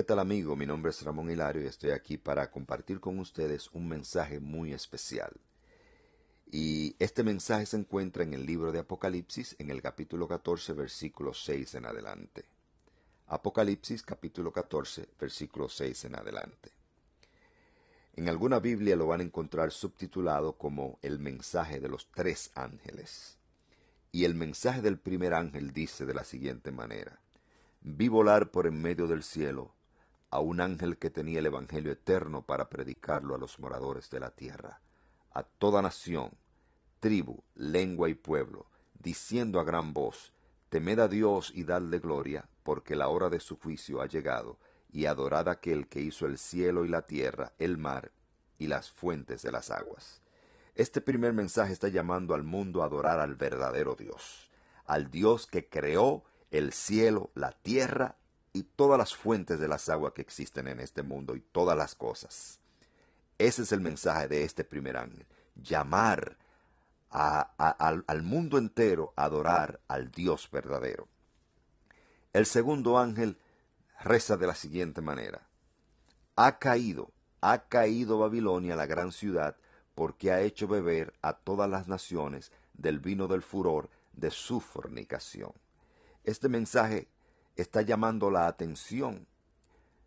[0.00, 0.56] ¿Qué tal amigo?
[0.56, 4.72] Mi nombre es Ramón Hilario y estoy aquí para compartir con ustedes un mensaje muy
[4.72, 5.30] especial.
[6.50, 11.34] Y este mensaje se encuentra en el libro de Apocalipsis, en el capítulo 14, versículo
[11.34, 12.46] 6 en adelante.
[13.26, 16.70] Apocalipsis capítulo 14, versículo 6 en adelante.
[18.16, 23.36] En alguna Biblia lo van a encontrar subtitulado como el mensaje de los tres ángeles.
[24.12, 27.20] Y el mensaje del primer ángel dice de la siguiente manera.
[27.82, 29.74] Vi volar por en medio del cielo
[30.30, 34.30] a un ángel que tenía el Evangelio eterno para predicarlo a los moradores de la
[34.30, 34.80] tierra,
[35.32, 36.30] a toda nación,
[37.00, 40.32] tribu, lengua y pueblo, diciendo a gran voz,
[40.68, 44.58] Temed a Dios y dadle gloria, porque la hora de su juicio ha llegado,
[44.92, 48.12] y adorad a aquel que hizo el cielo y la tierra, el mar
[48.56, 50.22] y las fuentes de las aguas.
[50.76, 54.50] Este primer mensaje está llamando al mundo a adorar al verdadero Dios,
[54.86, 58.16] al Dios que creó el cielo, la tierra
[58.52, 61.94] y todas las fuentes de las aguas que existen en este mundo y todas las
[61.94, 62.58] cosas.
[63.38, 65.26] Ese es el mensaje de este primer ángel.
[65.54, 66.36] Llamar
[67.10, 71.08] al, al mundo entero a adorar al Dios verdadero.
[72.32, 73.38] El segundo ángel
[74.00, 75.46] reza de la siguiente manera.
[76.36, 79.56] Ha caído, ha caído Babilonia, la gran ciudad,
[79.94, 85.52] porque ha hecho beber a todas las naciones del vino del furor de su fornicación.
[86.24, 87.08] Este mensaje
[87.60, 89.26] está llamando la atención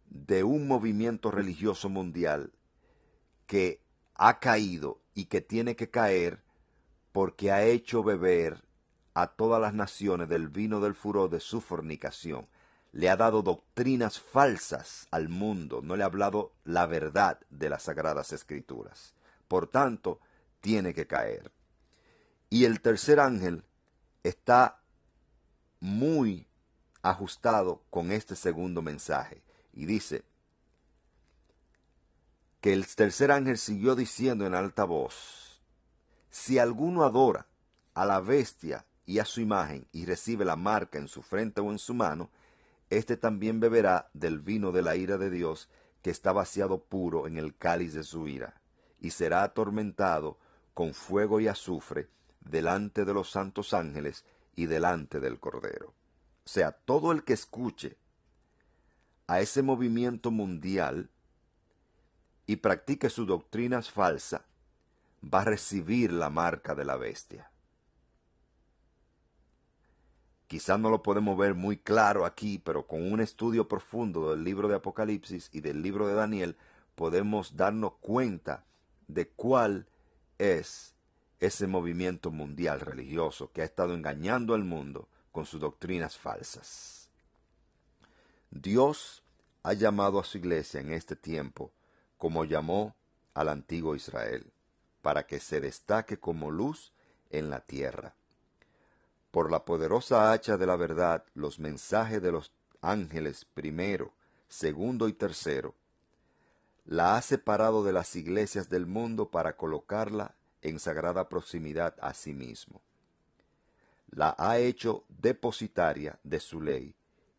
[0.07, 2.51] de un movimiento religioso mundial
[3.47, 3.81] que
[4.15, 6.43] ha caído y que tiene que caer
[7.11, 8.63] porque ha hecho beber
[9.13, 12.47] a todas las naciones del vino del furor de su fornicación.
[12.91, 17.83] Le ha dado doctrinas falsas al mundo, no le ha hablado la verdad de las
[17.83, 19.13] sagradas escrituras.
[19.47, 20.19] Por tanto,
[20.61, 21.51] tiene que caer.
[22.49, 23.63] Y el tercer ángel
[24.23, 24.81] está
[25.79, 26.47] muy
[27.03, 29.43] ajustado con este segundo mensaje.
[29.73, 30.23] Y dice
[32.61, 35.61] que el tercer ángel siguió diciendo en alta voz,
[36.31, 37.45] si alguno adora
[37.93, 41.69] a la bestia y a su imagen y recibe la marca en su frente o
[41.71, 42.29] en su mano,
[42.89, 45.69] éste también beberá del vino de la ira de Dios
[46.01, 48.61] que está vaciado puro en el cáliz de su ira,
[48.99, 50.37] y será atormentado
[50.73, 52.07] con fuego y azufre
[52.39, 54.25] delante de los santos ángeles
[54.55, 55.93] y delante del Cordero.
[56.45, 57.97] O sea, todo el que escuche
[59.27, 61.09] a ese movimiento mundial
[62.45, 64.41] y practique sus doctrinas falsas,
[65.23, 67.49] va a recibir la marca de la bestia.
[70.47, 74.67] Quizás no lo podemos ver muy claro aquí, pero con un estudio profundo del libro
[74.67, 76.57] de Apocalipsis y del libro de Daniel
[76.95, 78.65] podemos darnos cuenta
[79.07, 79.87] de cuál
[80.37, 80.93] es
[81.39, 87.09] ese movimiento mundial religioso que ha estado engañando al mundo con sus doctrinas falsas.
[88.51, 89.23] Dios
[89.63, 91.71] ha llamado a su iglesia en este tiempo
[92.17, 92.95] como llamó
[93.33, 94.53] al antiguo Israel,
[95.01, 96.93] para que se destaque como luz
[97.31, 98.13] en la tierra.
[99.31, 104.13] Por la poderosa hacha de la verdad, los mensajes de los ángeles primero,
[104.47, 105.73] segundo y tercero,
[106.85, 112.33] la ha separado de las iglesias del mundo para colocarla en sagrada proximidad a sí
[112.33, 112.81] mismo
[114.15, 116.95] la ha hecho depositaria de su ley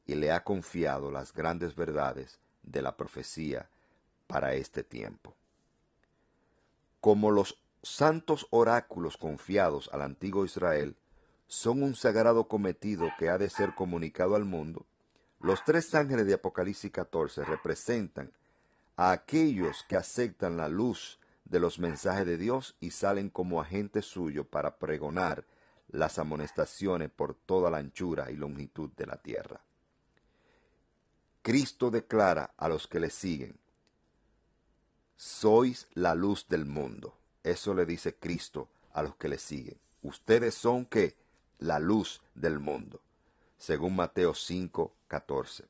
[0.06, 3.68] y le ha confiado las grandes verdades de la profecía
[4.26, 5.34] para este tiempo.
[7.00, 10.96] Como los santos oráculos confiados al antiguo Israel
[11.46, 14.86] son un sagrado cometido que ha de ser comunicado al mundo,
[15.40, 18.32] los tres ángeles de Apocalipsis 14 representan
[18.96, 24.06] a aquellos que aceptan la luz de los mensajes de Dios y salen como agentes
[24.06, 25.44] suyos para pregonar
[25.94, 29.60] las amonestaciones por toda la anchura y longitud de la tierra.
[31.40, 33.56] Cristo declara a los que le siguen,
[35.16, 37.16] sois la luz del mundo.
[37.44, 39.78] Eso le dice Cristo a los que le siguen.
[40.02, 41.16] Ustedes son que
[41.60, 43.00] la luz del mundo,
[43.56, 45.64] según Mateo 5, 14.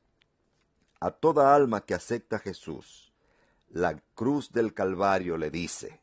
[1.01, 3.11] A toda alma que acepta a Jesús,
[3.69, 5.99] la cruz del Calvario le dice,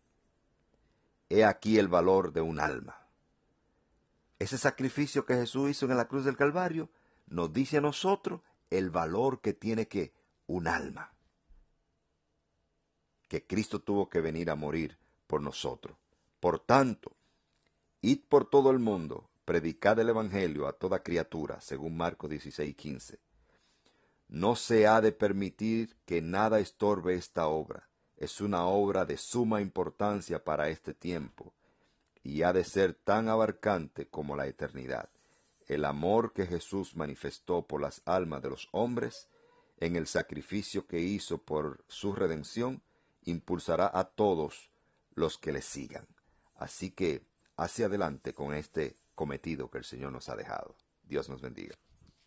[1.29, 3.02] He aquí el valor de un alma.
[4.43, 6.91] Ese sacrificio que Jesús hizo en la cruz del Calvario
[7.29, 8.41] nos dice a nosotros
[8.71, 10.13] el valor que tiene que
[10.49, 11.15] un alma.
[13.29, 14.99] Que Cristo tuvo que venir a morir
[15.29, 15.97] por nosotros.
[16.41, 17.13] Por tanto,
[18.01, 23.21] id por todo el mundo, predicad el Evangelio a toda criatura, según Marcos 16, 15.
[24.27, 27.89] No se ha de permitir que nada estorbe esta obra.
[28.17, 31.55] Es una obra de suma importancia para este tiempo
[32.23, 35.11] y ha de ser tan abarcante como la eternidad.
[35.67, 39.29] El amor que Jesús manifestó por las almas de los hombres
[39.79, 42.83] en el sacrificio que hizo por su redención,
[43.25, 44.71] impulsará a todos
[45.15, 46.07] los que le sigan.
[46.55, 47.27] Así que
[47.57, 50.77] hacia adelante con este cometido que el Señor nos ha dejado.
[51.03, 51.75] Dios nos bendiga.